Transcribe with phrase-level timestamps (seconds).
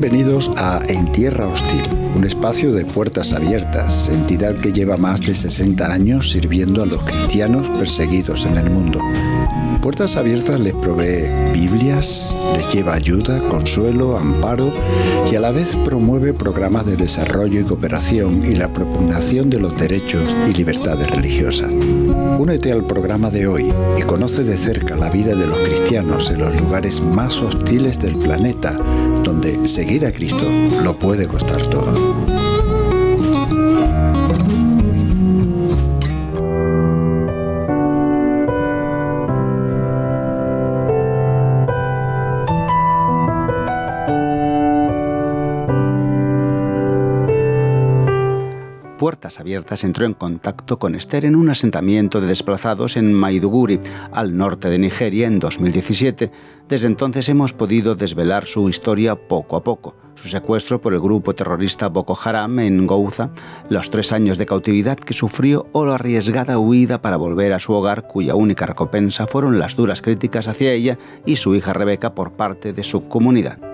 [0.00, 1.82] Bienvenidos a En Tierra Hostil,
[2.14, 7.02] un espacio de puertas abiertas, entidad que lleva más de 60 años sirviendo a los
[7.02, 9.00] cristianos perseguidos en el mundo.
[9.82, 14.72] Puertas Abiertas les provee Biblias, les lleva ayuda, consuelo, amparo
[15.30, 19.76] y a la vez promueve programas de desarrollo y cooperación y la propugnación de los
[19.76, 21.72] derechos y libertades religiosas.
[22.38, 26.40] Únete al programa de hoy y conoce de cerca la vida de los cristianos en
[26.40, 28.72] los lugares más hostiles del planeta,
[29.22, 30.44] donde seguir a Cristo
[30.82, 32.47] lo puede costar todo.
[48.98, 53.78] Puertas Abiertas entró en contacto con Esther en un asentamiento de desplazados en Maiduguri,
[54.10, 56.32] al norte de Nigeria, en 2017.
[56.68, 59.94] Desde entonces hemos podido desvelar su historia poco a poco.
[60.16, 63.30] Su secuestro por el grupo terrorista Boko Haram en Gouza,
[63.70, 67.74] los tres años de cautividad que sufrió o la arriesgada huida para volver a su
[67.74, 72.32] hogar, cuya única recompensa fueron las duras críticas hacia ella y su hija Rebeca por
[72.32, 73.67] parte de su comunidad.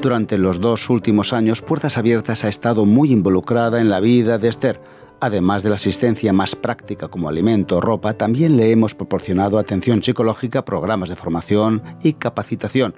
[0.00, 4.46] Durante los dos últimos años, Puertas Abiertas ha estado muy involucrada en la vida de
[4.46, 4.80] Esther.
[5.18, 10.00] Además de la asistencia más práctica como alimento o ropa, también le hemos proporcionado atención
[10.00, 12.94] psicológica, programas de formación y capacitación.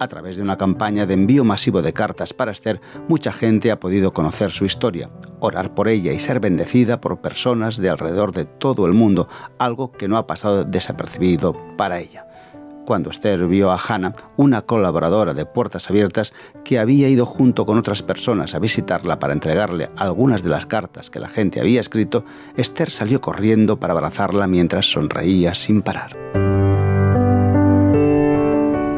[0.00, 3.78] A través de una campaña de envío masivo de cartas para Esther, mucha gente ha
[3.78, 8.46] podido conocer su historia, orar por ella y ser bendecida por personas de alrededor de
[8.46, 9.28] todo el mundo,
[9.58, 12.26] algo que no ha pasado desapercibido para ella
[12.90, 16.32] cuando Esther vio a Hannah, una colaboradora de Puertas Abiertas,
[16.64, 21.08] que había ido junto con otras personas a visitarla para entregarle algunas de las cartas
[21.08, 22.24] que la gente había escrito,
[22.56, 26.16] Esther salió corriendo para abrazarla mientras sonreía sin parar.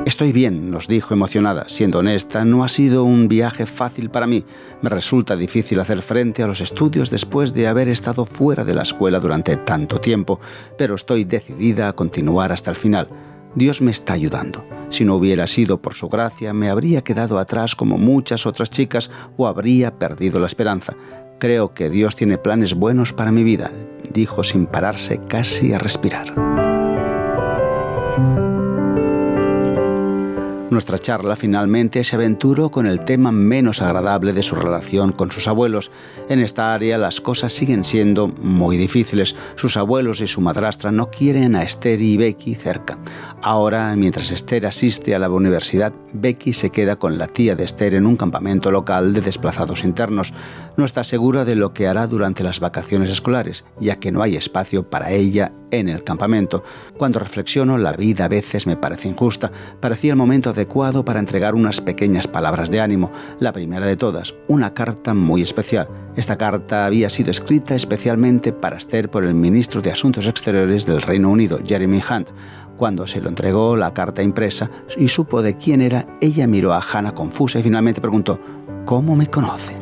[0.06, 1.66] Estoy bien, nos dijo emocionada.
[1.68, 4.42] Siendo honesta, no ha sido un viaje fácil para mí.
[4.80, 8.84] Me resulta difícil hacer frente a los estudios después de haber estado fuera de la
[8.84, 10.40] escuela durante tanto tiempo,
[10.78, 13.08] pero estoy decidida a continuar hasta el final.
[13.54, 14.64] Dios me está ayudando.
[14.88, 19.10] Si no hubiera sido por su gracia, me habría quedado atrás como muchas otras chicas
[19.36, 20.94] o habría perdido la esperanza.
[21.38, 23.70] Creo que Dios tiene planes buenos para mi vida,
[24.12, 26.32] dijo sin pararse casi a respirar.
[30.72, 35.46] Nuestra charla finalmente se aventuró con el tema menos agradable de su relación con sus
[35.46, 35.90] abuelos.
[36.30, 39.36] En esta área las cosas siguen siendo muy difíciles.
[39.56, 42.96] Sus abuelos y su madrastra no quieren a Esther y Becky cerca.
[43.42, 47.94] Ahora, mientras Esther asiste a la universidad, Becky se queda con la tía de Esther
[47.94, 50.32] en un campamento local de desplazados internos.
[50.78, 54.36] No está segura de lo que hará durante las vacaciones escolares, ya que no hay
[54.36, 56.62] espacio para ella en el campamento.
[56.96, 59.50] Cuando reflexiono, la vida a veces me parece injusta.
[59.80, 60.52] Parecía el momento
[61.04, 63.10] para entregar unas pequeñas palabras de ánimo.
[63.38, 65.88] La primera de todas, una carta muy especial.
[66.16, 71.02] Esta carta había sido escrita especialmente para Esther por el ministro de Asuntos Exteriores del
[71.02, 72.30] Reino Unido, Jeremy Hunt.
[72.76, 76.80] Cuando se lo entregó la carta impresa y supo de quién era, ella miró a
[76.80, 78.40] Hannah confusa y finalmente preguntó,
[78.84, 79.76] ¿Cómo me conoce?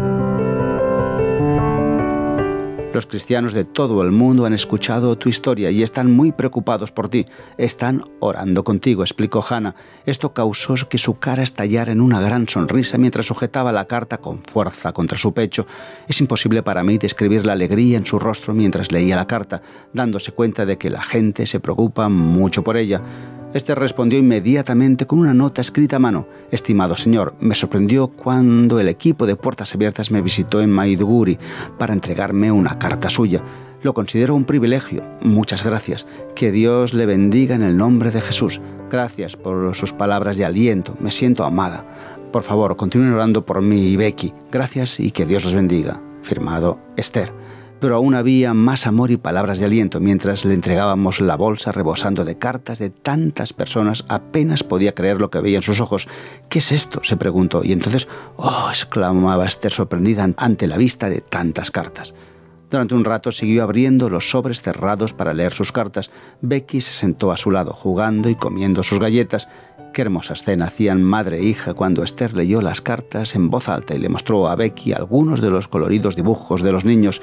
[3.01, 7.09] Los cristianos de todo el mundo han escuchado tu historia y están muy preocupados por
[7.09, 7.25] ti.
[7.57, 9.75] Están orando contigo, explicó Hannah.
[10.05, 14.43] Esto causó que su cara estallara en una gran sonrisa mientras sujetaba la carta con
[14.43, 15.65] fuerza contra su pecho.
[16.09, 19.63] Es imposible para mí describir la alegría en su rostro mientras leía la carta,
[19.95, 23.01] dándose cuenta de que la gente se preocupa mucho por ella.
[23.53, 26.29] Este respondió inmediatamente con una nota escrita a mano.
[26.53, 31.37] Estimado señor, me sorprendió cuando el equipo de Puertas Abiertas me visitó en Maiduguri
[31.77, 33.43] para entregarme una carta suya.
[33.83, 35.03] Lo considero un privilegio.
[35.23, 36.07] Muchas gracias.
[36.37, 38.61] Que Dios le bendiga en el nombre de Jesús.
[38.89, 40.95] Gracias por sus palabras de aliento.
[41.01, 41.85] Me siento amada.
[42.31, 44.33] Por favor, continúen orando por mí y Becky.
[44.53, 46.01] Gracias y que Dios los bendiga.
[46.23, 47.33] Firmado Esther
[47.81, 52.25] pero aún había más amor y palabras de aliento mientras le entregábamos la bolsa rebosando
[52.25, 54.05] de cartas de tantas personas.
[54.09, 56.07] Apenas podía creer lo que veía en sus ojos.
[56.49, 57.01] ¿Qué es esto?
[57.03, 57.63] se preguntó.
[57.65, 58.07] Y entonces,
[58.37, 62.15] oh, exclamaba Esther sorprendida ante la vista de tantas cartas.
[62.71, 66.13] Durante un rato siguió abriendo los sobres cerrados para leer sus cartas.
[66.41, 69.49] Becky se sentó a su lado, jugando y comiendo sus galletas.
[69.93, 73.97] Qué hermosa escena hacían madre e hija cuando Esther leyó las cartas en voz alta
[73.97, 77.21] y le mostró a Becky algunos de los coloridos dibujos de los niños.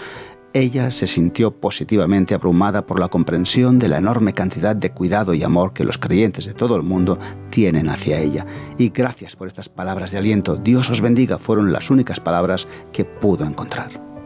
[0.57, 5.43] Ella se sintió positivamente abrumada por la comprensión de la enorme cantidad de cuidado y
[5.43, 7.19] amor que los creyentes de todo el mundo
[7.51, 8.43] tienen hacia ella.
[8.75, 10.55] Y gracias por estas palabras de aliento.
[10.55, 14.16] Dios os bendiga fueron las únicas palabras que pudo encontrar.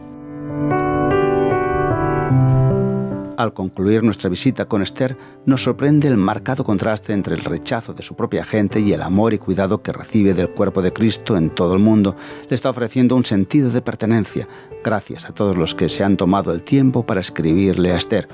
[3.36, 8.02] Al concluir nuestra visita con Esther, nos sorprende el marcado contraste entre el rechazo de
[8.02, 11.50] su propia gente y el amor y cuidado que recibe del cuerpo de Cristo en
[11.50, 12.14] todo el mundo.
[12.48, 14.48] Le está ofreciendo un sentido de pertenencia,
[14.84, 18.28] gracias a todos los que se han tomado el tiempo para escribirle a Esther.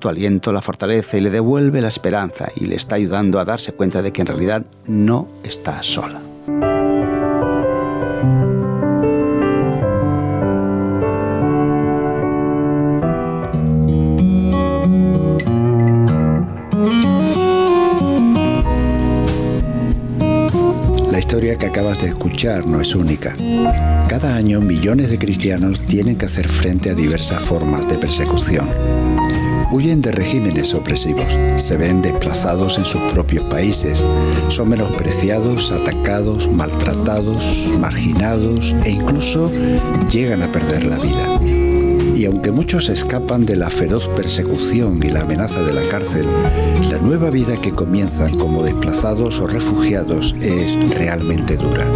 [0.00, 3.72] Tu aliento la fortalece y le devuelve la esperanza y le está ayudando a darse
[3.72, 6.20] cuenta de que en realidad no está sola.
[21.30, 23.36] Historia que acabas de escuchar no es única.
[24.08, 28.68] Cada año millones de cristianos tienen que hacer frente a diversas formas de persecución
[29.70, 34.04] huyen de regímenes opresivos, se ven desplazados en sus propios países,
[34.48, 39.48] son menospreciados, atacados, maltratados, marginados e incluso
[40.10, 41.49] llegan a perder la vida.
[42.14, 46.26] Y aunque muchos escapan de la feroz persecución y la amenaza de la cárcel,
[46.90, 51.86] la nueva vida que comienzan como desplazados o refugiados es realmente dura.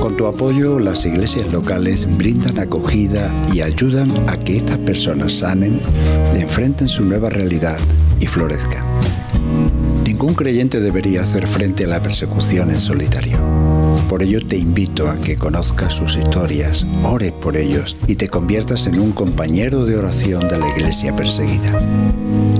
[0.00, 5.80] Con tu apoyo, las iglesias locales brindan acogida y ayudan a que estas personas sanen,
[6.34, 7.78] enfrenten su nueva realidad
[8.20, 8.84] y florezcan.
[10.04, 13.55] Ningún creyente debería hacer frente a la persecución en solitario.
[14.08, 18.86] Por ello te invito a que conozcas sus historias, ores por ellos y te conviertas
[18.86, 21.80] en un compañero de oración de la iglesia perseguida.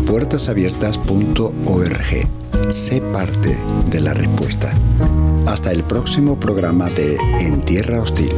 [0.05, 2.71] puertasabiertas.org.
[2.71, 3.57] Sé parte
[3.89, 4.73] de la respuesta.
[5.45, 8.31] Hasta el próximo programa de En Tierra Hostil.